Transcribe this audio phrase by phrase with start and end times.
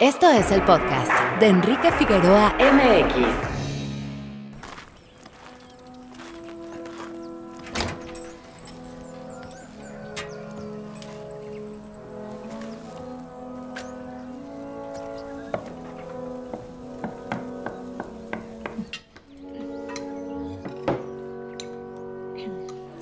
[0.00, 3.50] Esto es el podcast de Enrique Figueroa MX.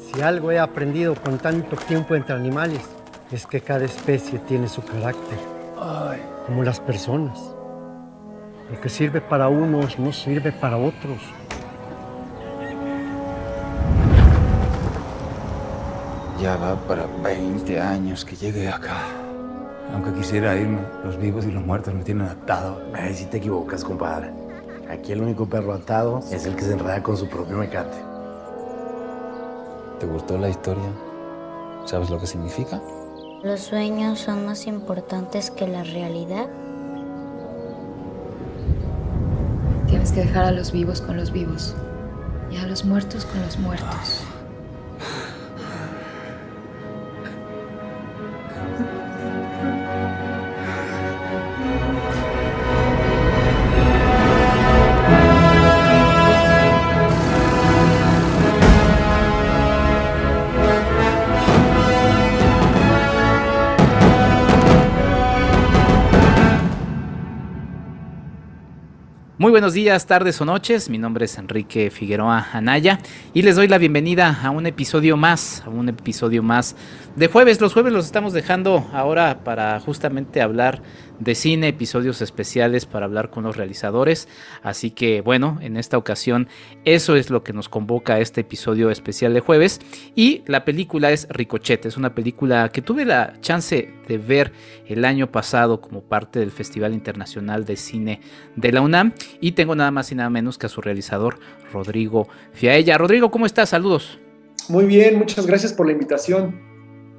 [0.01, 2.83] Si algo he aprendido con tanto tiempo entre animales,
[3.31, 5.39] es que cada especie tiene su carácter,
[6.49, 7.39] como las personas.
[8.73, 11.19] Lo que sirve para unos no sirve para otros.
[16.41, 18.97] Ya va para 20 años que llegué acá.
[19.93, 22.81] Aunque quisiera irme, los vivos y los muertos me tienen atado.
[22.95, 24.31] Ay, si te equivocas, compadre.
[24.91, 27.99] Aquí el único perro atado es el que se enreda con su propio mecate.
[30.01, 30.91] ¿Te gustó la historia?
[31.85, 32.81] ¿Sabes lo que significa?
[33.43, 36.49] ¿Los sueños son más importantes que la realidad?
[39.87, 41.77] Tienes que dejar a los vivos con los vivos
[42.51, 44.25] y a los muertos con los muertos.
[69.49, 70.91] Muy buenos días, tardes o noches.
[70.91, 72.99] Mi nombre es Enrique Figueroa Anaya
[73.33, 76.77] y les doy la bienvenida a un episodio más, a un episodio más
[77.17, 77.59] de jueves.
[77.59, 80.83] Los jueves los estamos dejando ahora para justamente hablar
[81.19, 84.29] de cine, episodios especiales para hablar con los realizadores.
[84.63, 86.49] Así que bueno, en esta ocasión
[86.85, 89.81] eso es lo que nos convoca a este episodio especial de jueves.
[90.15, 94.53] Y la película es Ricochete, es una película que tuve la chance de ver
[94.87, 98.21] el año pasado como parte del Festival Internacional de Cine
[98.57, 99.13] de la UNAM.
[99.41, 101.39] Y tengo nada más y nada menos que a su realizador,
[101.73, 102.99] Rodrigo Fiaella.
[102.99, 103.71] Rodrigo, ¿cómo estás?
[103.71, 104.19] Saludos.
[104.69, 106.68] Muy bien, muchas gracias por la invitación.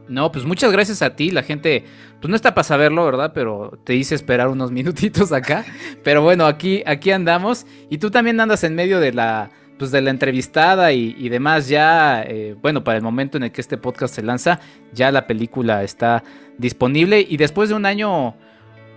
[0.09, 1.30] No, pues muchas gracias a ti.
[1.30, 1.86] La gente,
[2.20, 3.31] pues no está para saberlo, ¿verdad?
[3.34, 5.64] Pero te hice esperar unos minutitos acá.
[6.03, 7.66] Pero bueno, aquí, aquí andamos.
[7.90, 11.70] Y tú también andas en medio de la, pues de la entrevistada y, demás.
[11.70, 14.59] Ya, eh, bueno, para el momento en el que este podcast se lanza,
[14.92, 16.24] ya la película está
[16.58, 17.26] disponible.
[17.28, 18.36] Y después de un año,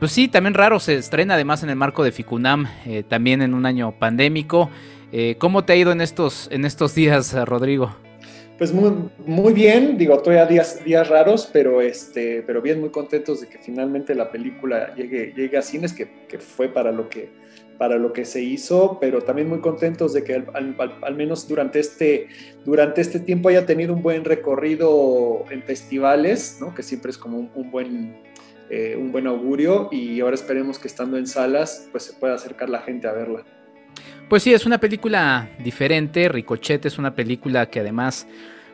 [0.01, 3.53] pues sí, también raro, se estrena además en el marco de Ficunam, eh, también en
[3.53, 4.71] un año pandémico.
[5.13, 7.95] Eh, ¿Cómo te ha ido en estos, en estos días, Rodrigo?
[8.63, 13.59] Pues muy, bien, digo, todavía días, raros, pero, este, pero bien, muy contentos de que
[13.59, 16.07] finalmente la película llegue, a cines, que,
[16.39, 17.29] fue para lo que,
[17.77, 22.29] para lo que se hizo, pero también muy contentos de que al, menos durante este,
[22.65, 27.51] durante este tiempo haya tenido un buen recorrido en festivales, que siempre es como un,
[27.57, 28.17] un buen,
[28.71, 32.71] eh, un buen augurio, y ahora esperemos que estando en salas, pues se pueda acercar
[32.71, 33.45] la gente a verla.
[34.29, 36.29] Pues sí, es una película diferente.
[36.29, 38.27] Ricochet es una película que además,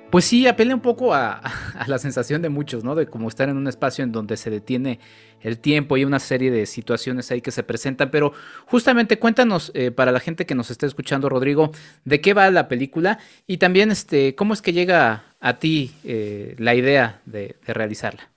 [0.08, 1.42] pues sí, apela un poco a,
[1.86, 2.94] la sensación de muchos, ¿no?
[2.94, 5.00] De como estar en un espacio en donde se detiene
[5.40, 8.12] el tiempo y una serie de situaciones ahí que se presentan.
[8.12, 8.32] Pero
[8.66, 11.72] justamente cuéntanos, eh, para la gente que nos está escuchando, Rodrigo,
[12.04, 16.54] de qué va la película y también este, cómo es que llega a ti eh,
[16.58, 18.30] la idea de, de realizarla.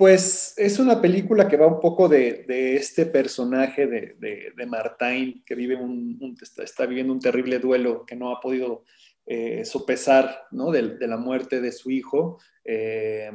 [0.00, 4.64] Pues es una película que va un poco de, de este personaje de, de, de,
[4.64, 8.84] Martin, que vive un, está, viviendo un terrible duelo que no ha podido
[9.26, 10.70] eh, sopesar ¿no?
[10.70, 12.38] de, la muerte de su hijo.
[12.64, 13.30] Eh,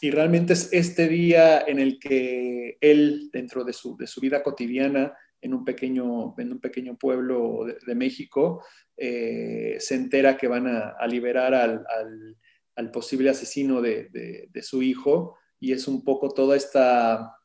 [0.00, 5.14] y realmente es este día en el que él, dentro de su, su vida cotidiana,
[5.40, 8.64] en un pequeño, en un pequeño pueblo de, México,
[8.96, 12.36] eh, se entera que van a, liberar al, al,
[12.76, 17.36] al, posible asesino de su hijo y es un poco toda esta,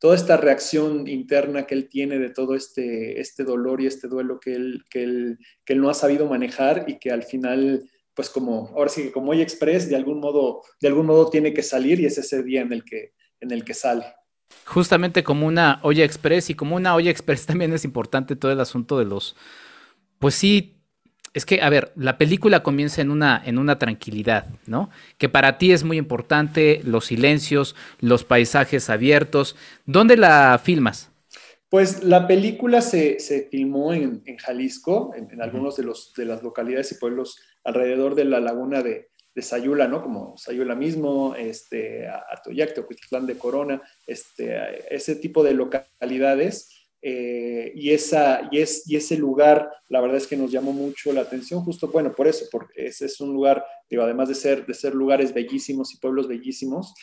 [0.00, 4.40] toda esta reacción interna que él tiene de todo este, este dolor y este duelo
[4.40, 8.30] que él, que, él, que él no ha sabido manejar y que al final, pues
[8.30, 11.62] como, ahora sí que como hoy Express, de algún modo, de algún modo tiene que
[11.62, 14.04] salir y es ese día en el que, en el que sale.
[14.64, 18.60] Justamente como una olla express y como una olla express también es importante todo el
[18.60, 19.36] asunto de los,
[20.18, 20.77] pues sí,
[21.34, 24.90] es que, a ver, la película comienza en una, en una tranquilidad, ¿no?
[25.18, 29.56] Que para ti es muy importante, los silencios, los paisajes abiertos.
[29.86, 31.10] ¿Dónde la filmas?
[31.68, 36.24] Pues la película se, se filmó en, en Jalisco, en, en, algunos de, los, de
[36.24, 40.02] las localidades y pueblos alrededor de la laguna de, de Sayula, ¿no?
[40.02, 46.77] Como Sayula mismo, este, Atoyac, Teocuitlán de Corona, este, ese tipo de localidades.
[47.00, 51.12] Eh, y, esa, y, es, y ese lugar, la verdad es que nos llamó mucho
[51.12, 54.66] la atención, justo, bueno, por eso, porque ese es un lugar, digo, además de ser,
[54.66, 56.94] de ser lugares bellísimos y pueblos bellísimos,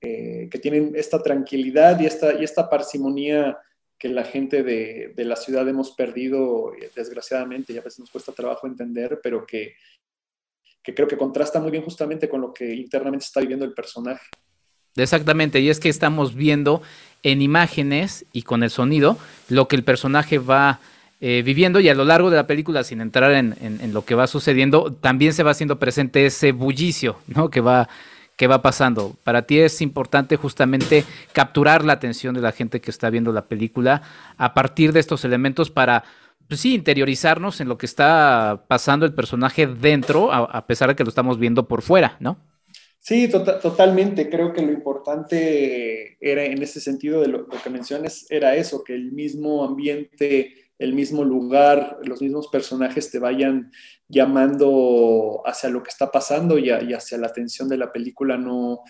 [0.00, 3.56] eh, que tienen esta tranquilidad y esta, y esta parsimonía
[3.96, 8.32] que la gente de, de, la ciudad hemos perdido, desgraciadamente, y a veces nos cuesta
[8.32, 9.74] trabajo entender, pero que,
[10.82, 14.26] que creo que contrasta muy bien justamente con lo que internamente está viviendo el personaje.
[14.96, 16.82] Exactamente, y es que estamos viendo
[17.24, 19.18] en imágenes y con el sonido
[19.48, 20.78] lo que el personaje va
[21.20, 23.54] eh, viviendo y a lo largo de la película, sin entrar en,
[23.92, 27.50] lo que va sucediendo, también se va haciendo presente ese bullicio ¿no?
[27.50, 27.88] que, va,
[28.36, 29.16] que va pasando.
[29.24, 33.46] Para ti es importante justamente capturar la atención de la gente que está viendo la
[33.46, 34.02] película
[34.36, 36.04] a partir de estos elementos para
[36.46, 41.04] pues sí, interiorizarnos en lo que está pasando el personaje dentro, a, pesar de que
[41.04, 42.36] lo estamos viendo por fuera, ¿no?
[43.04, 44.30] Sí, tota-, totalmente.
[44.30, 48.94] Creo que lo importante era en ese sentido de lo, que mencionas, era eso, que
[48.94, 53.70] el mismo ambiente, el mismo lugar, los mismos personajes te vayan
[54.08, 58.38] llamando hacia lo que está pasando y, hacia la atención de la película.
[58.38, 58.80] No,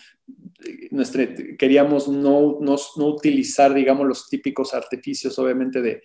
[0.91, 1.27] nuestra,
[1.59, 6.01] queríamos no, no, no, utilizar, digamos, los típicos artificios, obviamente, de,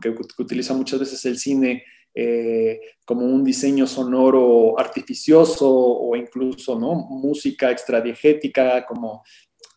[0.00, 1.84] que, utiliza muchas veces el cine.
[2.14, 6.94] Eh, como un diseño sonoro artificioso o incluso ¿no?
[6.94, 9.22] música extradiegética, como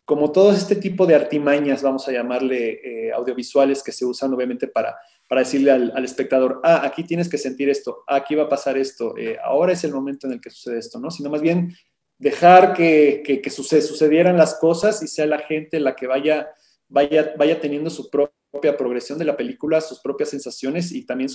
[0.06, 4.68] como todo este tipo de artimañas, vamos a llamarle eh, audiovisuales que se usan obviamente
[4.68, 4.96] para,
[5.28, 8.78] para decirle al, espectador, ah, aquí tienes que sentir esto, ah, aquí va a pasar
[8.78, 11.10] esto, eh, ahora es el momento en el que sucede esto, ¿no?
[11.10, 11.74] Sino más bien
[12.18, 16.50] dejar que, que, sucedieran las cosas y sea la gente la que vaya,
[16.88, 21.28] vaya, vaya teniendo su propia progresión de la película, sus propias sensaciones y también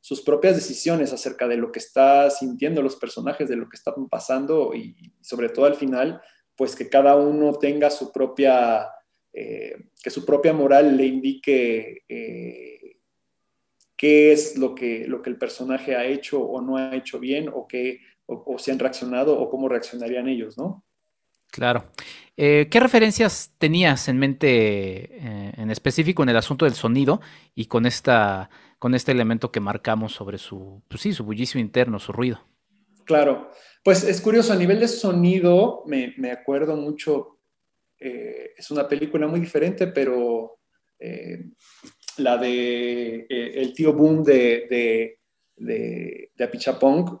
[0.00, 4.08] sus propias decisiones acerca de lo que está sintiendo los personajes, de lo que están
[4.08, 6.20] pasando y sobre todo al final
[6.60, 8.86] pues que cada uno tenga su propia,
[9.32, 12.98] eh, que su propia moral le indique eh,
[13.96, 17.48] qué es lo que, lo que el personaje ha hecho o no ha hecho bien
[17.48, 20.84] o, qué, o, si han reaccionado o cómo reaccionarían ellos, ¿no?
[21.50, 21.84] Claro.
[22.36, 25.16] Eh, ¿Qué referencias tenías en mente
[25.60, 27.22] en específico en el asunto del sonido
[27.54, 28.50] y con, esta,
[28.80, 32.40] con este elemento que marcamos sobre su, pues sí, su bullicio interno, su ruido?
[33.04, 33.50] Claro.
[33.84, 37.38] Pues es curioso, a nivel de sonido, me, me acuerdo mucho,
[37.98, 40.60] eh, es una película muy diferente, pero
[40.98, 41.50] eh,
[42.16, 45.18] la de eh, El tío Boom de, de,
[45.56, 47.20] de, de Apichapong,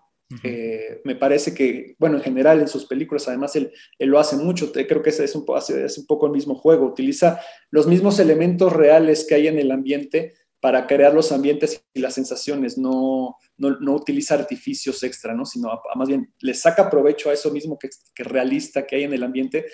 [1.04, 4.72] me parece que, bueno, en general en sus películas, además él, él lo hace mucho,
[4.72, 7.40] creo que es, es, un, es un poco el mismo juego, utiliza
[7.70, 12.14] los mismos elementos reales que hay en el ambiente para crear los ambientes y las
[12.14, 15.46] sensaciones, no, no, utiliza artificios extra, ¿no?
[15.46, 19.14] sino más bien le saca provecho a eso mismo que, que, realista que hay en
[19.14, 19.66] el ambiente,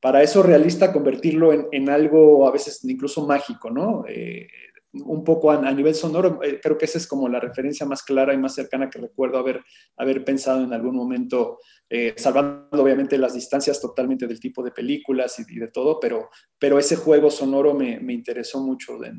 [0.00, 4.04] para eso realista convertirlo en, en algo a veces incluso mágico, ¿no?
[4.08, 4.48] Eh,
[4.92, 8.34] un poco a, nivel sonoro, eh, creo que esa es como la referencia más clara
[8.34, 9.62] y más cercana que recuerdo haber,
[9.96, 11.58] haber pensado en algún momento,
[11.88, 16.78] eh, salvando obviamente las distancias totalmente del tipo de películas y, de todo, pero, pero
[16.78, 19.12] ese juego sonoro me, me interesó mucho de,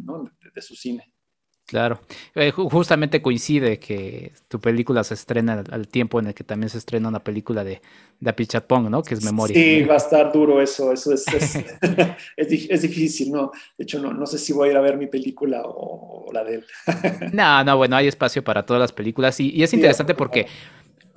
[0.54, 1.14] de, su cine.
[1.72, 2.02] Claro,
[2.36, 6.78] eh, justamente coincide que tu película se estrena al, tiempo en el que también se
[6.78, 7.82] estrena una película de,
[8.20, 9.02] de Apichatpong, ¿no?
[9.02, 9.56] Que es memoria.
[9.56, 11.26] Sí, va a estar duro eso, eso es,
[12.36, 13.54] es, difícil, ¿no?
[13.78, 16.44] De hecho, no, no sé si voy a ir a ver mi película o, la
[16.44, 16.66] de él.
[17.32, 20.48] no, no, bueno, hay espacio para todas las películas y, es interesante porque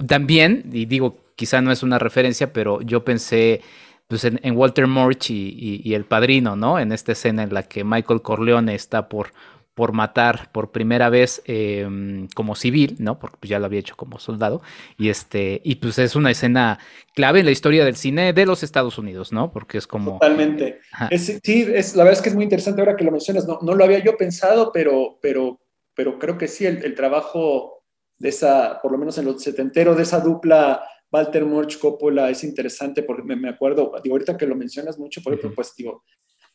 [0.06, 3.60] también, y digo, quizá no es una referencia, pero yo pensé
[4.06, 6.78] pues en, Walter Murch y, y, El Padrino, ¿no?
[6.78, 9.32] En esta escena en la que Michael Corleone está por
[9.74, 13.18] por matar por primera vez em, como civil, ¿no?
[13.18, 14.62] Porque pues, ya lo había hecho como soldado.
[14.96, 16.78] Y este, y pues es una escena
[17.14, 19.52] clave en la historia del cine de los Estados Unidos, ¿no?
[19.52, 20.12] Porque es como.
[20.12, 20.80] Totalmente.
[21.18, 23.46] sí, es, la verdad es que es muy interesante ahora que lo mencionas.
[23.48, 25.60] No, no lo había yo pensado, pero, pero,
[25.94, 27.84] pero creo que sí, el, trabajo
[28.18, 30.82] de esa, por lo menos en los setenteros, de esa dupla.
[31.10, 35.32] Walter Murch Coppola es interesante porque me, acuerdo, digo, ahorita que lo mencionas mucho, por
[35.32, 36.02] ejemplo, pues digo,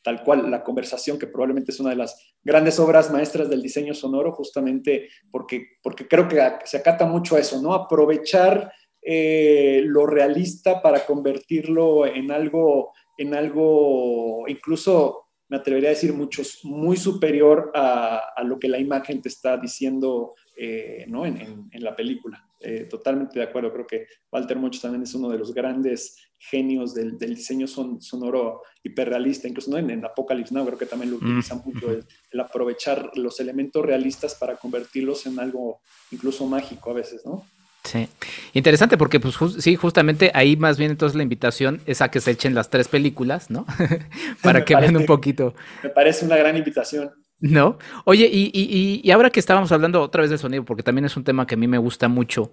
[0.10, 3.94] tal cual la conversación, que probablemente es una de las grandes obras maestras del diseño
[3.94, 7.76] sonoro, justamente porque, porque creo que se acata mucho a eso, ¿no?
[7.76, 8.72] Aprovechar
[9.04, 16.62] eh, lo realista para convertirlo en algo, en algo incluso, me atrevería a decir, muchos,
[16.64, 21.24] muy superior a, lo que la imagen te está diciendo eh, ¿no?
[21.28, 22.44] en, la película.
[22.60, 26.94] Eh, totalmente de acuerdo, creo que Walter Mucho también es uno de los grandes genios
[26.94, 29.78] del, del diseño son, sonoro hiperrealista, incluso ¿no?
[29.78, 34.36] en, en, Apocalypse Now creo que también lo utilizan mucho, el, aprovechar los elementos realistas
[34.36, 35.82] para convertirlos en algo
[36.12, 37.46] incluso mágico a veces, ¿no?
[37.84, 38.08] Sí,
[38.54, 42.32] interesante porque pues sí, justamente ahí más bien entonces la invitación es a que se
[42.32, 43.66] echen las tres películas, ¿no?
[44.44, 45.56] para que vean un poquito.
[45.84, 47.12] Me parece una gran invitación.
[47.42, 47.78] ¿No?
[48.04, 51.48] Oye, y, ahora que estábamos hablando otra vez del sonido, porque también es un tema
[51.48, 52.52] que a mí me gusta mucho,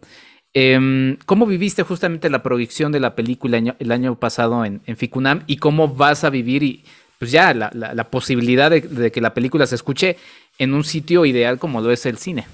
[0.53, 5.57] em, ¿cómo viviste justamente la proyección de la película el año pasado en, Ficunam y
[5.57, 6.85] cómo vas a vivir y
[7.19, 10.17] pues ya la, posibilidad de, que la película se escuche
[10.59, 12.47] en un sitio ideal como lo es el cine.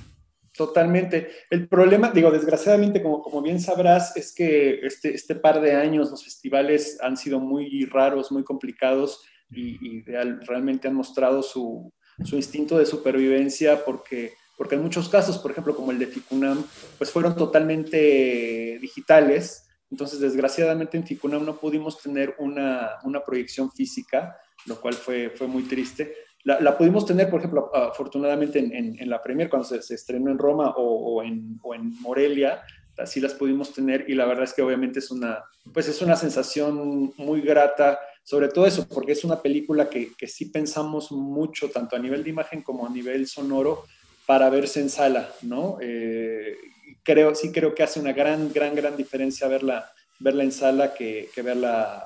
[0.56, 1.30] Totalmente.
[1.50, 6.10] El problema, digo, desgraciadamente, como, como bien sabrás, es que este, este par de años
[6.10, 10.02] los festivales han sido muy raros, muy complicados y,
[10.46, 11.92] realmente han mostrado su,
[12.24, 14.32] su, instinto de supervivencia porque,
[14.62, 16.64] porque en muchos casos, por ejemplo, como el de Ficunam,
[16.96, 19.68] pues fueron totalmente digitales.
[19.90, 25.48] Entonces, desgraciadamente en Ficunam no pudimos tener una, una proyección física, lo cual fue, fue
[25.48, 26.14] muy triste.
[26.44, 30.30] La, la, pudimos tener, por ejemplo, afortunadamente en, en, la premier cuando se, se, estrenó
[30.30, 32.62] en Roma o, o, en, o, en, Morelia,
[32.98, 35.42] así las pudimos tener y la verdad es que obviamente es una,
[35.74, 40.28] pues es una sensación muy grata sobre todo eso, porque es una película que, que
[40.28, 43.82] sí pensamos mucho, tanto a nivel de imagen como a nivel sonoro,
[44.26, 45.78] para verse en sala, ¿no?
[45.80, 46.56] Eh,
[47.02, 51.28] creo, sí creo que hace una gran, gran, gran diferencia verla, verla en sala que,
[51.34, 52.04] que verla,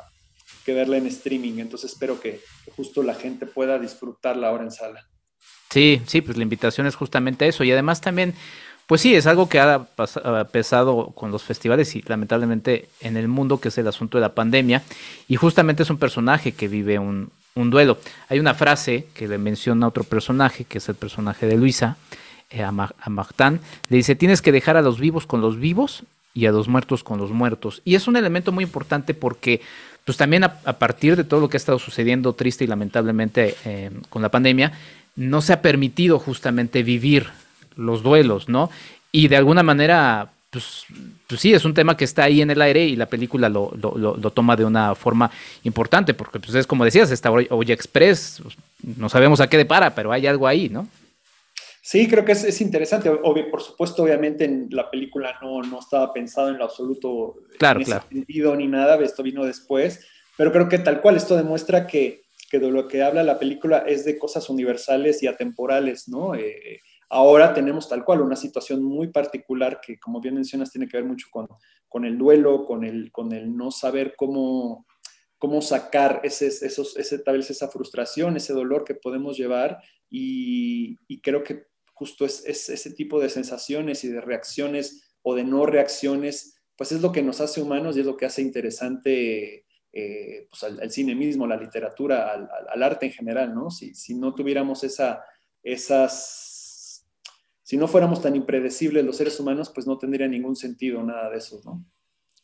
[0.65, 1.59] que verla en streaming.
[1.59, 2.41] Entonces espero que,
[2.77, 5.07] justo la gente pueda disfrutarla ahora en sala.
[5.71, 7.65] Sí, sí, pues la invitación es justamente eso.
[7.65, 8.35] Y además también
[8.87, 9.85] pues sí, es algo que ha
[10.53, 14.35] pesado con los festivales y lamentablemente en el mundo, que es el asunto de la
[14.35, 14.85] pandemia.
[15.27, 17.99] Y justamente es un personaje que vive un, duelo.
[18.29, 21.97] Hay una frase que le menciona otro personaje, que es el personaje de Luisa,
[22.51, 23.61] eh, a, Martán.
[23.89, 27.03] Le dice, tienes que dejar a los vivos con los vivos y a los muertos
[27.03, 27.83] con los muertos.
[27.85, 29.61] Y es un elemento muy importante porque
[30.05, 33.91] pues también a, partir de todo lo que ha estado sucediendo triste y lamentablemente eh,
[34.09, 34.73] con la pandemia,
[35.17, 37.27] no se ha permitido justamente vivir
[37.75, 38.71] los duelos, ¿no?
[39.11, 40.85] Y de alguna manera, pues,
[41.27, 43.71] pues, sí, es un tema que está ahí en el aire y la película lo,
[44.35, 45.31] toma de una forma
[45.65, 48.57] importante, porque pues es como decías, esta Oye Express, pues,
[48.97, 50.89] no sabemos a qué depara, pero hay algo ahí, ¿no?
[51.83, 53.11] Sí, creo que es, interesante.
[53.11, 57.87] por supuesto, obviamente en la película no, no estaba pensado en lo absoluto claro, en
[57.87, 58.05] claro.
[58.09, 60.05] sentido ni nada, esto vino después,
[60.37, 63.85] pero creo que tal cual esto demuestra que, que de lo que habla la película
[63.87, 66.35] es de cosas universales y atemporales, ¿no?
[66.35, 70.97] Eh, Ahora tenemos tal cual una situación muy particular que, como bien mencionas, tiene que
[70.97, 71.47] ver mucho con,
[71.89, 74.87] con el duelo, con el, con el no saber cómo,
[75.39, 80.97] cómo sacar ese, esos, ese, tal vez esa frustración, ese dolor que podemos llevar y,
[81.23, 86.61] creo que justo es, ese tipo de sensaciones y de reacciones o de no reacciones,
[86.77, 90.63] pues es lo que nos hace humanos y es lo que hace interesante eh, pues
[90.65, 93.71] al, cine mismo, la literatura, al, arte en general, ¿no?
[93.71, 95.25] Si, si no tuviéramos esa,
[95.63, 96.46] esas
[97.67, 101.39] si no fuéramos tan impredecibles los seres humanos, pues no tendría ningún sentido nada de
[101.39, 101.85] eso, ¿no?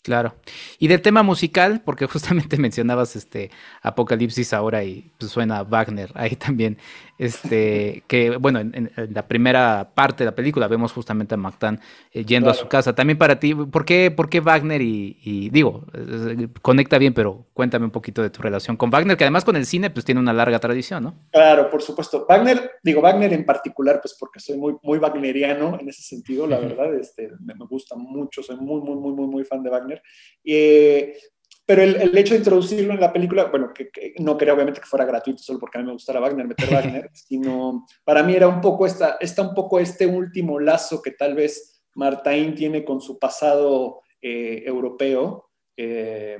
[0.03, 0.35] Claro.
[0.81, 3.51] Y del tema musical, porque justamente mencionabas este
[3.83, 6.79] Apocalipsis ahora y pues, suena Wagner ahí también.
[7.19, 11.81] Este, que bueno, en, la primera parte de la película vemos justamente a Mactán
[12.13, 12.95] eh, yendo a su casa.
[12.95, 14.83] También para ti, ¿por qué, por qué Wagner?
[14.83, 15.87] Y, digo,
[16.63, 19.67] conecta bien, pero cuéntame un poquito de tu relación con Wagner, que además con el
[19.67, 21.15] cine pues tiene una larga tradición, ¿no?
[21.31, 22.27] Claro, por supuesto.
[22.29, 26.59] Wagner, digo Wagner en particular, pues porque soy muy, muy wagneriano en ese sentido, la
[26.59, 29.92] verdad, este, me, me gusta mucho, soy muy, muy, muy, muy, muy fan de Wagner.
[30.45, 31.17] Eh,
[31.65, 35.05] pero el, hecho de introducirlo en la película, bueno, que, no quería obviamente que fuera
[35.05, 38.61] gratuito solo porque a mí me gustara Wagner, meter Wagner, sino para mí era un
[38.61, 43.19] poco esta, está un poco este último lazo que tal vez Martain tiene con su
[43.19, 45.51] pasado eh, europeo.
[45.77, 46.39] Eh,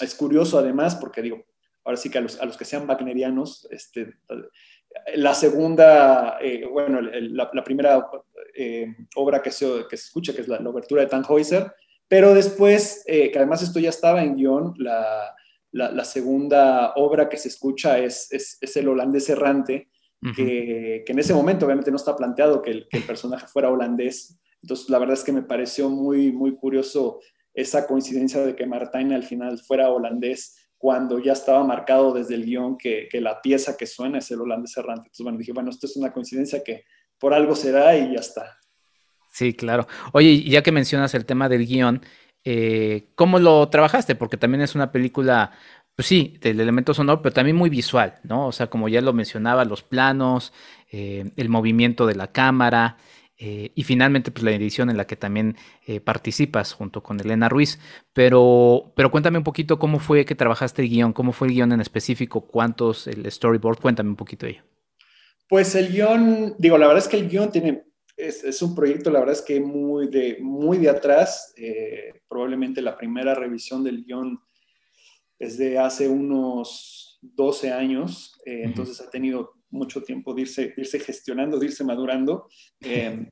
[0.00, 1.44] es curioso además porque digo,
[1.84, 4.14] ahora sí que a los, a los que sean wagnerianos, este,
[5.14, 6.38] la segunda,
[6.70, 8.10] bueno, la, primera
[9.14, 11.72] obra que se, que se escucha, que es la, la obertura de Tannhäuser,
[12.08, 15.34] pero después, eh, que además esto ya estaba en guion, la,
[15.72, 19.88] la, segunda obra que se escucha es, es, el holandés errante,
[20.34, 23.70] que, que, en ese momento obviamente no está planteado que el, que el, personaje fuera
[23.70, 24.38] holandés.
[24.62, 27.20] Entonces, la verdad es que me pareció muy, muy curioso
[27.52, 32.44] esa coincidencia de que Martijn al final fuera holandés cuando ya estaba marcado desde el
[32.44, 35.08] guion que, que, la pieza que suena es el holandés errante.
[35.08, 36.84] Entonces, bueno, dije, bueno, esto es una coincidencia que
[37.18, 38.58] por algo será y ya está.
[39.34, 39.88] Sí, claro.
[40.12, 42.02] Oye, ya que mencionas el tema del guion,
[42.44, 44.14] eh, ¿cómo lo trabajaste?
[44.14, 45.50] Porque también es una película,
[45.96, 48.46] pues sí, del elemento sonoro, pero también muy visual, ¿no?
[48.46, 50.52] O sea, como ya lo mencionaba, los planos,
[50.92, 52.96] eh, el movimiento de la cámara.
[53.36, 55.56] Eh, y finalmente, pues la edición en la que también
[56.04, 57.80] participas junto con Elena Ruiz.
[58.12, 61.72] Pero, pero cuéntame un poquito cómo fue que trabajaste el guion, cómo fue el guion
[61.72, 64.62] en específico, cuántos, el storyboard, cuéntame un poquito de ello.
[65.48, 67.82] Pues el guion, digo, la verdad es que el guion tiene
[68.16, 71.52] es, un proyecto, la verdad es que muy de, muy de atrás.
[71.56, 74.40] Eh, probablemente la primera revisión del guion
[75.38, 81.00] es de hace unos 12 años, eh, entonces ha tenido mucho tiempo de irse, irse
[81.00, 82.48] gestionando, de irse madurando.
[82.80, 83.28] Eh,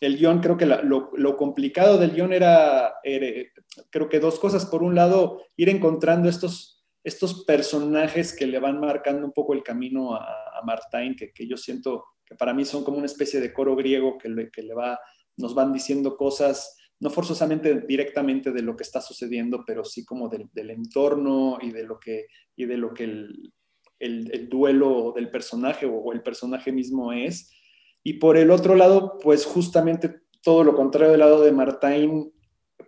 [0.00, 2.94] el guion, creo que lo, lo, complicado del guion era,
[3.90, 4.66] creo que dos cosas.
[4.66, 9.62] Por un lado, ir encontrando estos, estos personajes que le van marcando un poco el
[9.62, 10.24] camino a,
[10.58, 13.76] a Martín, que, que, yo siento que para mí son como una especie de coro
[13.76, 14.98] griego que, le, que le va,
[15.36, 20.28] nos van diciendo cosas, no forzosamente directamente de lo que está sucediendo, pero sí como
[20.28, 22.26] del, del entorno y de lo que,
[22.56, 23.52] y de lo que el,
[23.98, 27.52] el, el duelo del personaje o, o el personaje mismo es.
[28.02, 32.32] Y por el otro lado, pues justamente todo lo contrario del lado de Martín,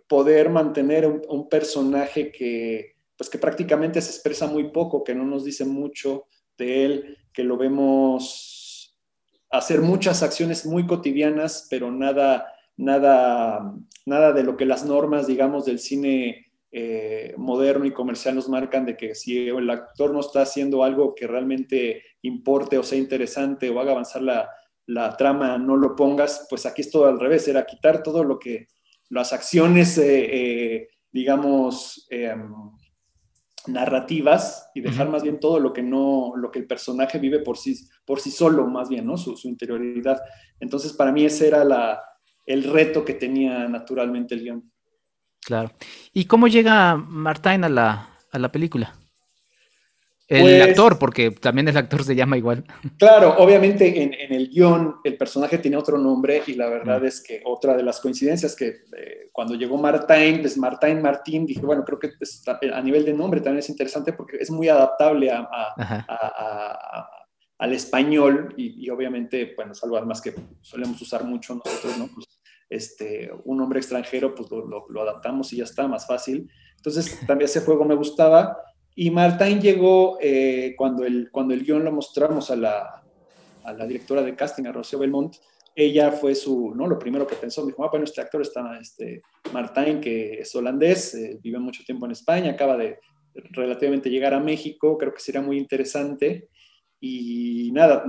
[0.07, 5.25] poder mantener un, un personaje que, pues que prácticamente se expresa muy poco, que no
[5.25, 6.25] nos dice mucho
[6.57, 8.56] de él, que lo vemos
[9.49, 13.73] hacer muchas acciones muy cotidianas, pero nada, nada,
[14.05, 18.85] nada de lo que las normas, digamos, del cine eh, moderno y comercial nos marcan
[18.85, 23.69] de que si el actor no está haciendo algo que realmente importe o sea interesante
[23.69, 24.49] o haga avanzar la,
[24.85, 28.37] la trama, no lo pongas, pues aquí es todo al revés, era quitar todo lo
[28.39, 28.67] que,
[29.09, 32.35] las acciones, eh, eh, digamos, eh,
[33.67, 37.57] narrativas y dejar más bien todo lo que no, lo que el personaje vive por
[37.57, 39.17] sí, por sí solo, más bien, ¿no?
[39.17, 40.21] Su, su interioridad.
[40.59, 42.01] Entonces, para mí ese era la,
[42.45, 44.71] el reto que tenía naturalmente el guion.
[45.45, 45.71] Claro.
[46.13, 48.96] ¿Y cómo llega Martín a la, a la película?
[50.27, 52.65] El pues, actor, porque también el actor se llama igual.
[52.97, 57.05] Claro, obviamente en, en el guion el personaje tiene otro nombre y la verdad mm.
[57.05, 61.61] es que otra de las coincidencias que eh, cuando llegó Martín, pues Martín Martín, dije,
[61.61, 65.31] bueno, creo que está, a nivel de nombre también es interesante porque es muy adaptable
[65.31, 67.09] a, a, a,
[67.59, 72.07] al español y, y, obviamente, bueno, es algo además que solemos usar mucho nosotros, ¿no?
[72.13, 72.25] Pues,
[72.69, 76.49] este, un nombre extranjero, pues lo, lo, lo adaptamos y ya está, más fácil.
[76.75, 78.57] Entonces, también ese juego me gustaba.
[78.99, 83.03] Y Martín llegó eh, cuando, el, cuando el guion lo mostramos a la,
[83.63, 85.35] a la directora de casting, a Rocío Belmont,
[85.75, 86.87] ella fue su, ¿no?
[86.87, 89.21] Lo primero que pensó, me dijo, ah, bueno, este actor está, este,
[89.53, 92.97] Martín, que es holandés, eh, vive mucho tiempo en España, acaba de
[93.51, 96.49] relativamente llegar a México, creo que sería muy interesante.
[96.99, 98.03] Y nada,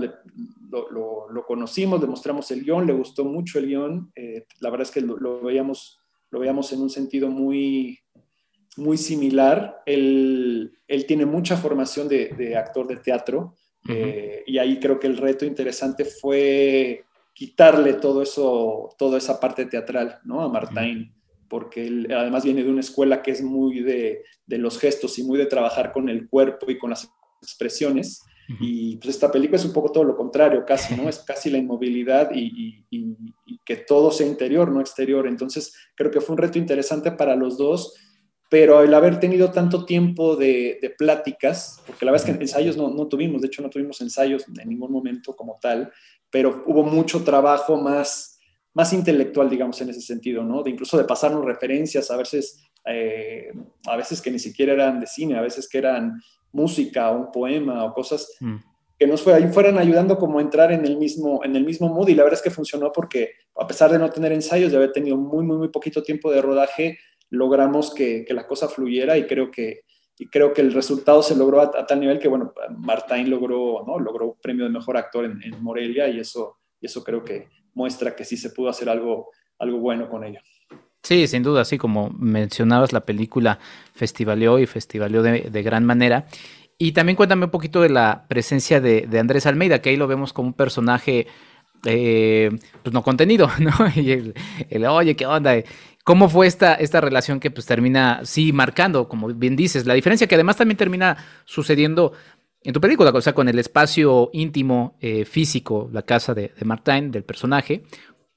[0.71, 4.90] lo, conocimos, le mostramos el guion, le gustó mucho el guion, eh, la verdad es
[4.90, 7.98] que lo, lo, veíamos, lo veíamos en un sentido muy,
[8.79, 9.83] muy similar.
[9.85, 13.95] Él, él tiene mucha formación de, de actor de teatro uh -huh.
[13.95, 19.67] eh, y ahí creo que el reto interesante fue quitarle todo eso, toda esa parte
[19.67, 20.41] teatral ¿no?
[20.43, 21.49] a Martín, uh -huh.
[21.49, 25.23] porque él además viene de una escuela que es muy de, de, los gestos y
[25.23, 27.09] muy de trabajar con el cuerpo y con las
[27.43, 28.23] expresiones.
[28.49, 28.57] Uh -huh.
[28.61, 31.03] Y pues esta película es un poco todo lo contrario, casi, ¿no?
[31.09, 35.27] Es casi la inmovilidad y, y, y, y que todo sea interior, no exterior.
[35.27, 37.95] Entonces, creo que fue un reto interesante para los dos
[38.48, 42.76] pero el haber tenido tanto tiempo de, de pláticas, porque la verdad es que ensayos
[42.76, 45.92] no, no, tuvimos, de hecho no tuvimos ensayos en ningún momento como tal,
[46.30, 48.38] pero hubo mucho trabajo más,
[48.72, 50.62] más intelectual, digamos, en ese sentido, ¿no?
[50.62, 53.52] De incluso de pasarnos referencias, a veces, eh,
[53.87, 56.20] a veces que ni siquiera eran de cine, a veces que eran
[56.52, 58.56] música o un poema o cosas mm.
[58.98, 62.08] que nos fue, fueran ayudando como a entrar en el, mismo, en el mismo mood
[62.08, 64.92] y la verdad es que funcionó porque a pesar de no tener ensayos, de haber
[64.92, 66.98] tenido muy, muy, muy poquito tiempo de rodaje,
[67.31, 69.83] logramos que, que, la cosa fluyera y creo que,
[70.19, 73.99] y creo que el resultado se logró a, tal nivel que, bueno, Martín logró, ¿no?
[73.99, 78.17] logró premio de mejor actor en, en, Morelia y eso, y eso creo que muestra
[78.17, 80.41] que sí se pudo hacer algo, algo bueno con ello.
[81.03, 83.59] Sí, sin duda, así como mencionabas, la película
[83.95, 86.27] festivaleó y festivaleó de, de gran manera.
[86.77, 90.07] Y también cuéntame un poquito de la presencia de, de Andrés Almeida, que ahí lo
[90.07, 91.27] vemos como un personaje
[91.85, 92.51] eh,
[92.83, 93.73] pues no contenido, ¿no?
[93.95, 94.35] Y el,
[94.71, 95.55] el, oye, ¿qué onda?
[96.09, 100.27] ¿Cómo fue esta, esta relación que pues termina, sí, marcando, como bien dices, la diferencia
[100.27, 102.14] que además también termina sucediendo
[102.62, 107.11] en tu película, o sea, con el espacio íntimo, eh, físico, la casa de, de
[107.11, 107.83] del personaje,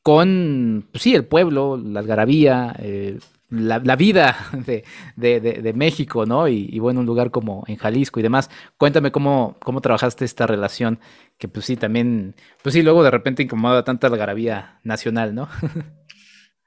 [0.03, 4.83] con, pues sí, el pueblo, la algarabía, eh, la, vida de,
[5.15, 6.49] de, de, México, ¿no?
[6.49, 8.49] Y, y, bueno, un lugar como en Jalisco y demás.
[8.77, 10.99] Cuéntame cómo, cómo trabajaste esta relación,
[11.37, 15.47] que pues sí, también, pues sí, luego de repente incomoda tanta algarabía nacional, ¿no?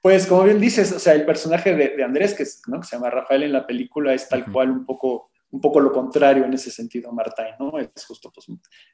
[0.05, 2.79] Pues como bien dices, o sea, el personaje de, de Andrés, que, es, ¿no?
[2.79, 5.91] que, se llama Rafael en la película, es tal cual un poco, un poco lo
[5.91, 7.79] contrario en ese sentido, Martín, ¿no?
[7.79, 8.45] Es justo pues,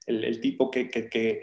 [0.06, 1.41] el, el tipo que, que, que,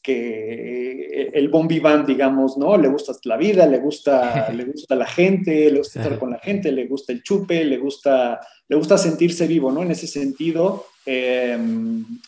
[0.00, 2.76] que, el bon vivant, digamos, ¿no?
[2.76, 6.38] Le gusta la vida, le gusta, le gusta la gente, le gusta estar con la
[6.38, 9.82] gente, le gusta el chupe, le gusta, le gusta sentirse vivo, ¿no?
[9.82, 11.58] En ese sentido, eh,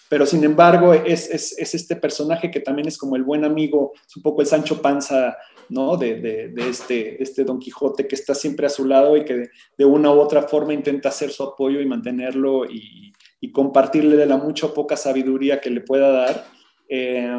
[0.09, 3.93] pero sin embargo es, es, es, este personaje que también es como el buen amigo,
[4.05, 5.37] es un poco el Sancho Panza
[5.73, 5.97] ¿no?
[5.97, 9.35] De, de, de, este, este Don Quijote que está siempre a su lado y que
[9.35, 14.17] de, de una u otra forma intenta hacer su apoyo y mantenerlo y, y compartirle
[14.17, 16.45] de la mucha o poca sabiduría que le pueda dar.
[16.89, 17.39] Eh,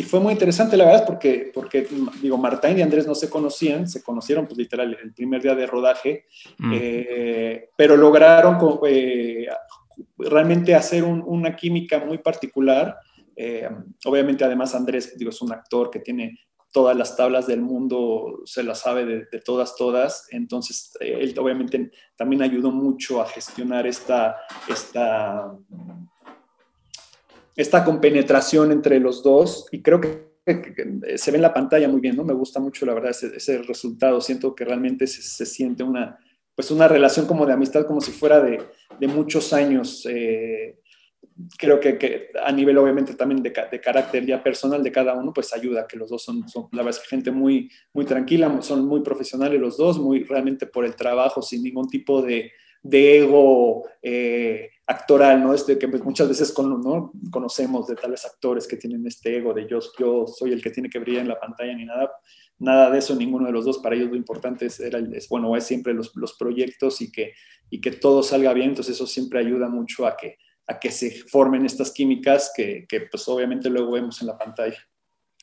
[0.00, 1.86] y fue muy interesante, la verdad, porque, porque
[2.22, 5.66] digo, Martín y Andrés no se conocían, se conocieron, pues literal, el primer día de
[5.66, 6.24] rodaje,
[6.56, 6.72] mm.
[6.74, 9.46] eh, pero lograron eh,
[10.16, 12.96] realmente hacer una química muy particular.
[13.36, 13.68] Eh,
[14.06, 16.38] obviamente, además, Andrés, digo, es un actor que tiene
[16.72, 20.26] todas las tablas del mundo, se las sabe de, todas, todas.
[20.30, 24.36] Entonces, eh, él obviamente también ayudó mucho a gestionar esta,
[24.68, 25.52] esta,
[27.56, 30.30] esta compenetración entre los dos y creo que
[31.16, 32.24] se ve en la pantalla muy bien, ¿no?
[32.24, 34.20] Me gusta mucho, la verdad, ese, resultado.
[34.20, 36.18] Siento que realmente se, siente una,
[36.54, 38.62] pues una relación como de amistad, como si fuera de,
[38.98, 40.06] de muchos años.
[40.08, 40.79] Eh,
[41.58, 45.32] creo que, que, a nivel obviamente también de, de, carácter ya personal de cada uno,
[45.32, 49.02] pues ayuda, que los dos son, son la verdad, gente muy, muy tranquila, son muy
[49.02, 54.70] profesionales los dos, muy realmente por el trabajo, sin ningún tipo de, de ego eh,
[54.86, 55.54] actoral, ¿no?
[55.54, 57.12] Este que pues, muchas veces con, ¿no?
[57.30, 60.88] conocemos de tales actores que tienen este ego de yo, yo soy el que tiene
[60.88, 62.10] que brillar en la pantalla ni nada,
[62.58, 65.54] nada de eso, ninguno de los dos, para ellos lo importante es, era, es bueno,
[65.56, 67.34] es siempre los, los proyectos y que,
[67.70, 70.36] y que todo salga bien, entonces eso siempre ayuda mucho a que,
[70.70, 74.78] a que se formen estas químicas que, que pues obviamente luego vemos en la pantalla.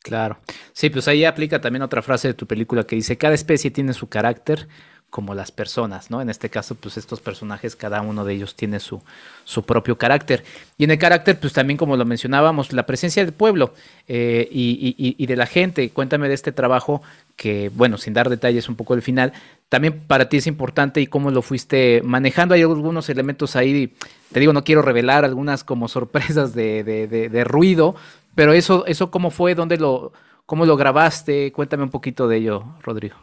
[0.02, 0.40] Claro.
[0.72, 3.92] Sí, pues ahí aplica también otra frase de tu película que dice, cada especie tiene
[3.92, 4.70] su carácter
[5.18, 6.22] como las personas, ¿no?
[6.22, 9.02] En este caso, pues estos personajes, cada uno de ellos tiene su,
[9.46, 10.44] su propio carácter.
[10.78, 13.74] Y en el carácter, pues también como lo mencionábamos, la presencia del pueblo
[14.08, 15.90] eh, y, de la gente.
[15.90, 17.02] Cuéntame de este trabajo
[17.36, 19.34] que, bueno, sin dar detalles un poco del final,
[19.70, 22.54] también para ti es importante y cómo lo fuiste manejando.
[22.54, 23.96] Hay algunos elementos ahí,
[24.32, 27.96] te digo, no quiero revelar algunas como sorpresas de, de, ruido,
[28.36, 30.14] pero eso, eso cómo fue, dónde lo,
[30.46, 33.16] cómo lo grabaste, cuéntame un poquito de ello, Rodrigo.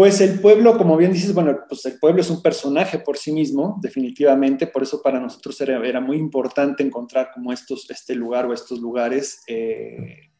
[0.00, 3.32] Pues el pueblo, como bien dices, bueno, pues el pueblo es un personaje por sí
[3.32, 8.54] mismo, definitivamente, por eso para nosotros era, muy importante encontrar como estos, este lugar o
[8.54, 9.42] estos lugares.
[9.46, 10.30] Eh,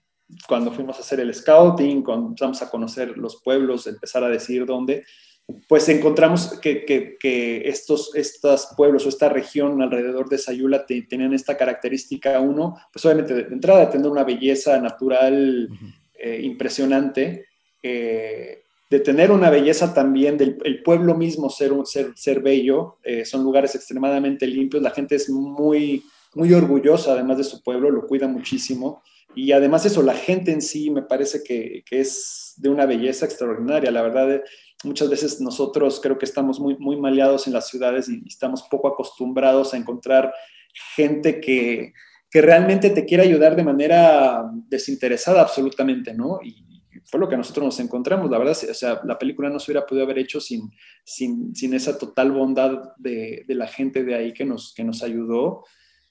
[0.49, 4.65] cuando fuimos a hacer el scouting, cuando empezamos a conocer los pueblos, empezar a decir
[4.65, 5.05] dónde,
[5.69, 11.59] pues encontramos que, que, estos, estos pueblos o esta región alrededor de Sayula tenían esta
[11.59, 15.69] característica, uno, pues obviamente de entrada de tener una belleza natural
[16.15, 17.45] eh, impresionante,
[17.83, 23.25] eh, de tener una belleza también, del el pueblo mismo ser, ser, ser bello, eh,
[23.25, 26.03] son lugares extremadamente limpios, la gente es muy,
[26.35, 29.03] muy orgullosa además de su pueblo, lo cuida muchísimo.
[29.33, 33.27] Y además eso, la gente en sí me parece que, que es de una belleza
[33.27, 33.93] extraordinaria.
[33.93, 34.43] La verdad,
[34.83, 38.89] muchas veces nosotros creo que estamos muy, muy maleados en las ciudades y estamos poco
[38.89, 40.35] acostumbrados a encontrar
[40.97, 41.93] gente que,
[42.29, 46.41] que realmente te quiere ayudar de manera desinteresada absolutamente, ¿no?
[47.11, 48.31] Fue lo que nosotros nos encontramos.
[48.31, 50.71] La verdad, o sea, la película no se hubiera podido haber hecho sin,
[51.05, 55.03] sin, sin esa total bondad de, de, la gente de ahí que nos, que nos
[55.03, 55.65] ayudó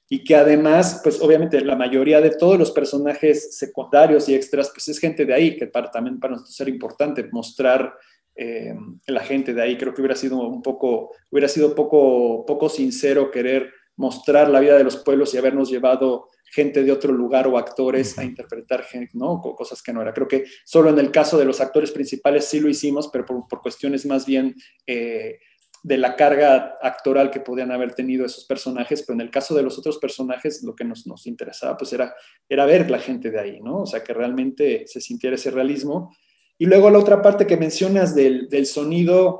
[0.09, 4.87] y que además, pues obviamente la mayoría de todos los personajes secundarios y extras, pues
[4.89, 7.93] es gente de ahí, que para, también para nosotros era importante mostrar
[8.35, 9.77] eh, la gente de ahí.
[9.77, 14.77] Creo que hubiera sido un poco, hubiera sido poco, poco sincero querer mostrar la vida
[14.77, 19.41] de los pueblos y habernos llevado gente de otro lugar o actores a interpretar ¿no?
[19.41, 20.13] cosas que no era.
[20.13, 23.61] Creo que solo en el caso de los actores principales sí lo hicimos, pero por,
[23.61, 24.55] cuestiones más bien
[24.87, 25.39] eh,
[25.83, 29.63] de la carga actoral que podían haber tenido esos personajes, pero en el caso de
[29.63, 32.13] los otros personajes lo que nos, nos interesaba pues era,
[32.47, 33.81] era ver la gente de ahí, ¿no?
[33.81, 36.15] O sea, que realmente se sintiera ese realismo.
[36.57, 39.39] Y luego la otra parte que mencionas del, del sonido,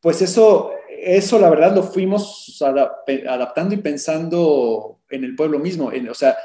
[0.00, 5.90] pues eso eso la verdad lo fuimos adaptando y pensando en el pueblo mismo.
[6.10, 6.36] o sea,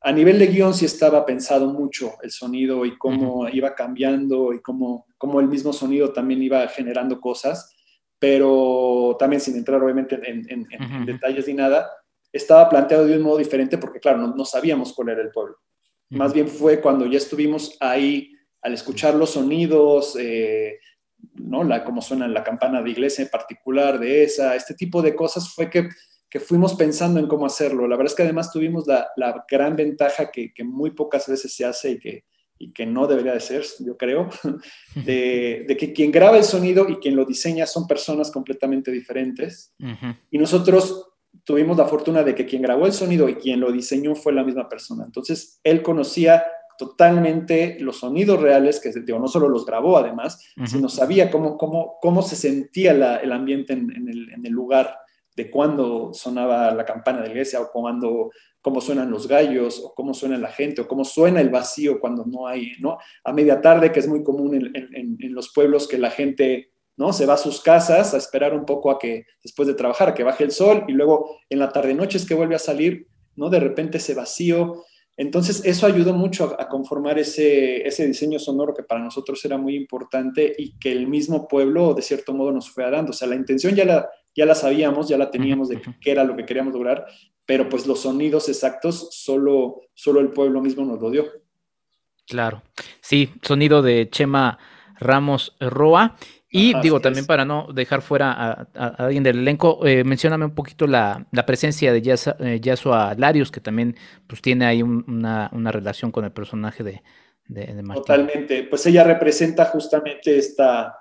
[0.00, 4.60] a nivel de guion sí estaba pensado mucho el sonido y cómo iba cambiando y
[4.60, 7.74] cómo, cómo, el mismo sonido también iba generando cosas,
[8.18, 11.90] pero también sin entrar obviamente en, detalles ni nada,
[12.32, 15.56] estaba planteado de un modo diferente porque claro, no, sabíamos cuál era el pueblo.
[16.10, 20.78] Más bien fue cuando ya estuvimos ahí al escuchar los sonidos, eh,
[21.34, 21.64] ¿no?
[21.64, 25.52] La, cómo suena la campana de iglesia en particular, de esa, este tipo de cosas
[25.54, 25.88] fue que,
[26.28, 27.86] que fuimos pensando en cómo hacerlo.
[27.86, 31.54] La verdad es que además tuvimos la, la gran ventaja que, que, muy pocas veces
[31.54, 32.24] se hace y que,
[32.58, 34.30] y que no debería de ser, yo creo,
[34.94, 39.74] de, de, que quien graba el sonido y quien lo diseña son personas completamente diferentes.
[40.30, 41.08] Y nosotros
[41.44, 44.44] tuvimos la fortuna de que quien grabó el sonido y quien lo diseñó fue la
[44.44, 45.04] misma persona.
[45.04, 46.44] Entonces, él conocía
[46.78, 51.98] totalmente los sonidos reales, que digo, no solo los grabó además, sino sabía cómo, cómo,
[52.00, 54.08] cómo se sentía el ambiente en,
[54.44, 54.96] el, lugar
[55.34, 58.30] de cuando sonaba la campana de la iglesia o cuando,
[58.60, 62.24] cómo suenan los gallos o cómo suena la gente o cómo suena el vacío cuando
[62.24, 62.98] no hay, ¿no?
[63.24, 67.12] A media tarde, que es muy común en, los pueblos que la gente ¿no?
[67.14, 70.14] Se va a sus casas a esperar un poco a que, después de trabajar, a
[70.14, 73.08] que baje el sol y luego en la tarde noche es que vuelve a salir,
[73.34, 73.48] ¿no?
[73.48, 74.84] De repente ese vacío,
[75.16, 79.76] entonces, eso ayudó mucho a, conformar ese, ese, diseño sonoro que para nosotros era muy
[79.76, 83.10] importante y que el mismo pueblo, de cierto modo, nos fue dando.
[83.10, 86.24] O sea, la intención ya la, ya la sabíamos, ya la teníamos de qué era
[86.24, 87.06] lo que queríamos lograr,
[87.44, 91.26] pero pues los sonidos exactos solo, solo el pueblo mismo nos lo dio.
[92.26, 92.62] Claro,
[93.02, 94.58] sí, sonido de Chema
[95.02, 96.16] Ramos Roa.
[96.54, 98.32] Y digo, también para no dejar fuera
[98.74, 103.60] a, alguien del elenco, eh, mencióname un poquito la, presencia de Yasua, eh, Larios, que
[103.60, 107.02] también pues tiene ahí una, relación con el personaje de,
[107.46, 110.94] de, Totalmente, pues ella representa justamente esta,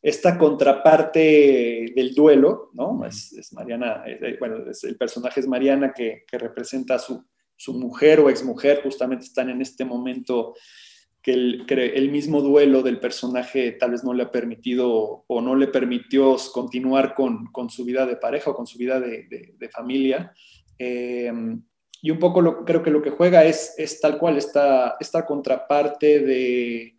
[0.00, 3.04] esta contraparte del duelo, ¿no?
[3.04, 4.04] es, Mariana,
[4.38, 7.22] bueno, el personaje es Mariana que, representa a su,
[7.56, 10.54] su mujer o exmujer, justamente están en este momento
[11.24, 15.68] que el, mismo duelo del personaje tal vez no le ha permitido o no le
[15.68, 20.34] permitió continuar con, su vida de pareja o con su vida de, familia.
[20.76, 21.62] Em,
[22.02, 25.24] y un poco lo, creo que lo que juega es, es tal cual esta, esta
[25.24, 26.98] contraparte de,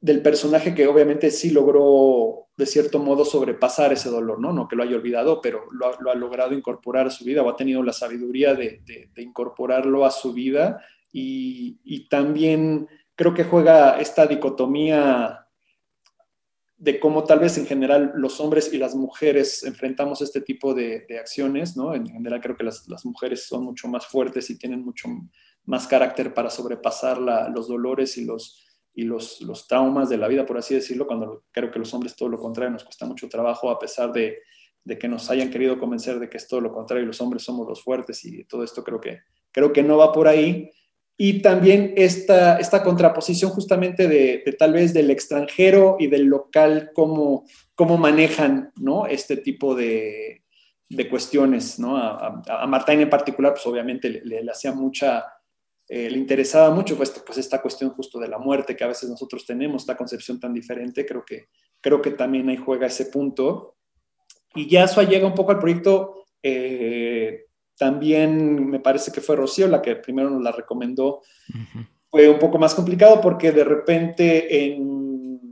[0.00, 4.52] del personaje que obviamente sí logró de cierto modo sobrepasar ese dolor, ¿no?
[4.52, 7.56] No que lo haya olvidado, pero lo, ha logrado incorporar a su vida o ha
[7.56, 10.80] tenido la sabiduría de, de incorporarlo a su vida
[11.16, 15.46] y, también creo que juega esta dicotomía
[16.76, 21.06] de cómo tal vez en general los hombres y las mujeres enfrentamos este tipo de,
[21.18, 21.94] acciones, ¿no?
[21.94, 25.08] En general creo que las, mujeres son mucho más fuertes y tienen mucho
[25.66, 30.44] más carácter para sobrepasar los dolores y los, y los, los, traumas de la vida,
[30.44, 33.70] por así decirlo, cuando creo que los hombres todo lo contrario, nos cuesta mucho trabajo
[33.70, 34.38] a pesar de,
[34.82, 37.68] de que nos hayan querido convencer de que es todo lo contrario, los hombres somos
[37.68, 39.20] los fuertes y todo esto creo que,
[39.52, 40.70] creo que no va por ahí
[41.16, 47.44] y también esta, esta contraposición justamente de, tal vez del extranjero y del local, cómo,
[47.74, 49.06] cómo manejan ¿no?
[49.06, 50.42] este tipo de,
[50.88, 51.78] de cuestiones.
[51.78, 51.96] ¿no?
[51.96, 55.24] A, a, Martín en particular, pues obviamente le, hacía mucha,
[55.88, 59.08] eh, le interesaba mucho pues, pues, esta cuestión justo de la muerte que a veces
[59.08, 61.46] nosotros tenemos, esta concepción tan diferente, creo que,
[61.80, 63.76] creo que también ahí juega ese punto.
[64.56, 66.24] Y ya eso llega un poco al proyecto.
[66.42, 67.44] Eh,
[67.76, 71.22] también me parece que fue Rocío la que primero nos la recomendó.
[72.10, 74.78] Fue un poco más complicado porque de repente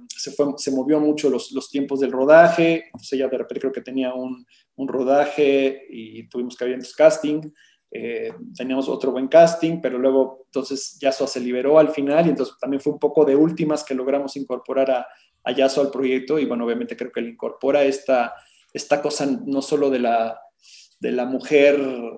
[0.09, 2.85] se, fue, se movió mucho los, los, tiempos del rodaje.
[2.87, 7.43] Entonces ella de repente creo que tenía un, un rodaje y tuvimos que haber casting.
[7.95, 12.55] Eh, teníamos otro buen casting, pero luego entonces Yaso se liberó al final y entonces
[12.59, 15.07] también fue un poco de últimas que logramos incorporar a,
[15.45, 18.33] a Yaso al proyecto y bueno, obviamente creo que le incorpora esta,
[18.73, 20.41] esta cosa no solo de la
[21.03, 21.77] de la mujer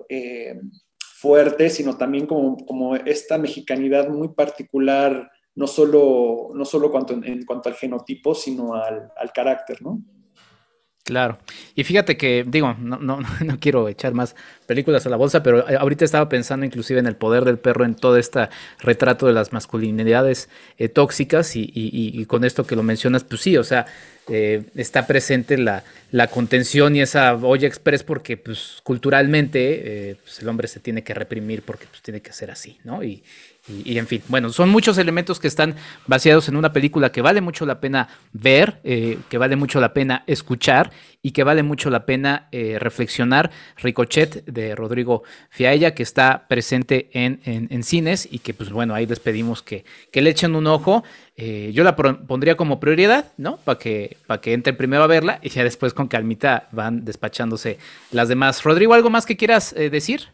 [0.09, 0.61] eh,
[0.99, 7.45] fuerte, sino también como, como, esta mexicanidad muy particular, no solo, no solo cuanto, en,
[7.45, 10.03] cuanto al genotipo, sino al, al carácter, ¿no?
[11.05, 11.37] Claro.
[11.75, 15.69] Y fíjate que, digo, no, no, no, quiero echar más películas a la bolsa, pero
[15.69, 19.33] eh, ahorita estaba pensando inclusive en el poder del perro, en todo este retrato de
[19.33, 23.85] las masculinidades eh, tóxicas y, y, con esto que lo mencionas, pues sí, o sea,
[24.29, 30.49] eh, está presente la, la, contención y esa olla express porque pues culturalmente pues, el
[30.49, 33.03] hombre se tiene que reprimir porque pues tiene que ser así, ¿no?
[33.03, 33.21] Y,
[33.67, 35.75] y, en fin, bueno, son muchos elementos que están
[36.05, 39.91] vaciados en una película que vale mucho la pena ver, eh, que vale mucho la
[39.91, 40.91] pena escuchar
[41.23, 43.49] y que vale mucho la pena eh, reflexionar.
[43.77, 49.07] Ricochet de Rodrigo Fiaella, que está presente en, en, cines y que, pues bueno, ahí
[49.07, 51.03] les pedimos que, que le echen un ojo.
[51.35, 53.57] Eh, yo la pondría como prioridad, ¿no?
[53.57, 57.79] Para que, para que entren primero a verla y ya después con calmita van despachándose
[58.11, 58.61] las demás.
[58.63, 60.29] Rodrigo, ¿algo más que quieras decir?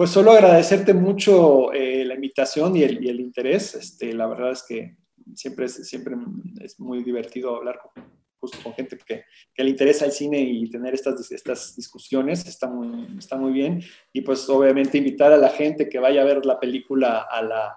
[0.00, 3.74] Pues solo agradecerte mucho eh, la invitación y el, y el, interés.
[3.74, 4.96] Este, la verdad es que
[5.34, 6.14] siempre es, siempre
[6.62, 10.70] es muy divertido hablar con, justo con gente que, que, le interesa el cine y
[10.70, 12.46] tener estas, estas discusiones.
[12.46, 13.82] Está muy, está muy bien.
[14.10, 17.76] Y pues obviamente invitar a la gente que vaya a ver la película a la,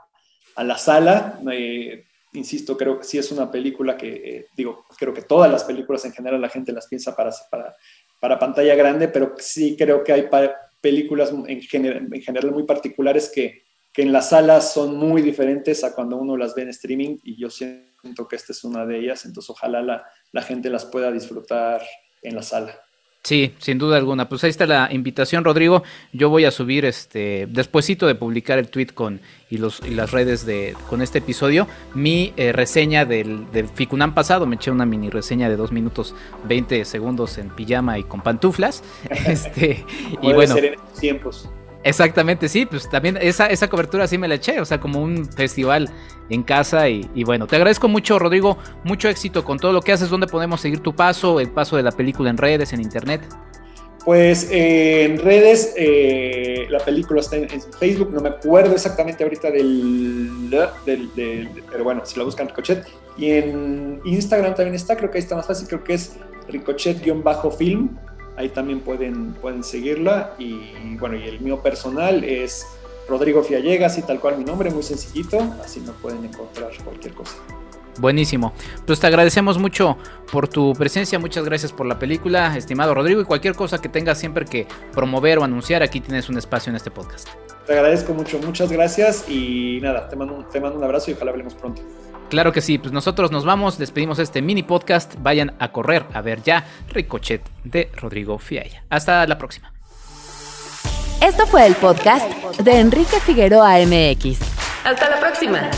[0.55, 1.41] a la sala.
[1.51, 5.65] Eh, insisto, creo que sí es una película que, eh, digo, creo que todas las
[5.65, 7.75] películas en general la gente las piensa para, para,
[8.21, 10.29] para pantalla grande, pero sí creo que hay
[10.83, 15.95] películas en, en general muy particulares que, que en las salas son muy diferentes a
[15.95, 19.23] cuando uno las ve en streaming y yo siento que esta es una de ellas,
[19.25, 21.81] entonces ojalá la, la gente las pueda disfrutar
[22.21, 22.77] en la sala.
[23.23, 24.27] Sí, sin duda alguna.
[24.27, 25.83] Pues ahí está la invitación, Rodrigo.
[26.11, 30.11] Yo voy a subir este despuesito de publicar el tweet con y los y las
[30.11, 34.45] redes de con este episodio mi eh, reseña del, del Ficunam pasado.
[34.45, 36.13] Me eché una mini reseña de dos minutos
[36.49, 38.83] 20 segundos en pijama y con pantuflas.
[39.09, 39.85] este
[40.21, 40.55] y bueno.
[40.55, 41.49] Ser en estos tiempos.
[41.83, 45.25] Exactamente, sí, pues también esa, esa cobertura sí me la eché, o sea, como un
[45.25, 45.89] festival
[46.29, 50.09] en casa y, bueno, te agradezco mucho, Rodrigo, mucho éxito con todo lo que haces,
[50.09, 53.21] ¿dónde podemos seguir tu paso, el paso de la película en redes, en internet?
[54.05, 59.51] Pues eh, en redes, eh, la película está en, Facebook, no me acuerdo exactamente ahorita
[59.51, 60.49] del,
[60.85, 62.85] del, pero bueno, si la buscan Ricochet.
[63.17, 66.15] Y en Instagram también está, creo que ahí está más fácil, creo que es
[66.49, 67.97] ricochet-film,
[68.37, 70.33] ahí también pueden, pueden seguirla.
[70.37, 72.65] Y bueno, y el mío personal es
[73.07, 77.35] Rodrigo Fiallegas y tal cual mi nombre, muy sencillito, así no pueden encontrar cualquier cosa.
[77.99, 78.53] Buenísimo.
[78.87, 79.97] Pues te agradecemos mucho
[80.31, 84.17] por tu presencia, muchas gracias por la película, estimado Rodrigo, y cualquier cosa que tengas
[84.17, 87.27] siempre que promover o anunciar, aquí tienes un espacio en este podcast.
[87.67, 91.31] Te agradezco mucho, muchas gracias y nada, te mando, te mando un abrazo y ojalá
[91.31, 91.81] hablemos pronto.
[92.29, 96.21] Claro que sí, pues nosotros nos vamos, despedimos este mini podcast, vayan a correr a
[96.21, 98.83] ver ya Ricochet de Rodrigo Fiaya.
[98.89, 99.71] Hasta la próxima.
[101.21, 104.39] Esto fue el podcast de Enrique Figueroa MX.
[104.83, 105.69] Hasta la próxima.